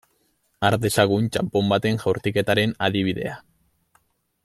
Har 0.67 0.77
dezagun 0.85 1.27
txanpon 1.35 1.69
baten 1.73 2.01
jaurtiketaren 2.05 2.75
adibidea. 2.89 3.37